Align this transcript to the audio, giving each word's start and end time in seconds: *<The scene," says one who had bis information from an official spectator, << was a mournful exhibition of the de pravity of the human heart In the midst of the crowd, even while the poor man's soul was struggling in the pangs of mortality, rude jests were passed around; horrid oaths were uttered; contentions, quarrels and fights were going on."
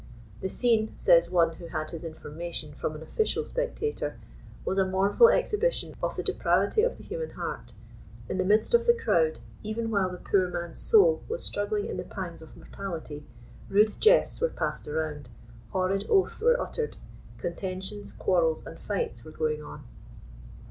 *<The 0.41 0.49
scene," 0.49 0.93
says 0.97 1.29
one 1.29 1.57
who 1.57 1.67
had 1.67 1.91
bis 1.91 2.03
information 2.03 2.73
from 2.73 2.95
an 2.95 3.03
official 3.03 3.45
spectator, 3.45 4.17
<< 4.41 4.65
was 4.65 4.79
a 4.79 4.83
mournful 4.87 5.29
exhibition 5.29 5.93
of 6.01 6.15
the 6.15 6.23
de 6.23 6.33
pravity 6.33 6.81
of 6.83 6.97
the 6.97 7.03
human 7.03 7.29
heart 7.37 7.73
In 8.27 8.39
the 8.39 8.43
midst 8.43 8.73
of 8.73 8.87
the 8.87 8.95
crowd, 8.95 9.41
even 9.61 9.91
while 9.91 10.09
the 10.09 10.17
poor 10.17 10.47
man's 10.49 10.79
soul 10.79 11.21
was 11.29 11.43
struggling 11.43 11.85
in 11.85 11.97
the 11.97 12.03
pangs 12.03 12.41
of 12.41 12.57
mortality, 12.57 13.27
rude 13.69 13.99
jests 14.01 14.41
were 14.41 14.49
passed 14.49 14.87
around; 14.87 15.29
horrid 15.69 16.07
oaths 16.09 16.41
were 16.41 16.59
uttered; 16.59 16.97
contentions, 17.37 18.11
quarrels 18.11 18.65
and 18.65 18.79
fights 18.79 19.23
were 19.23 19.29
going 19.29 19.61
on." 19.61 19.83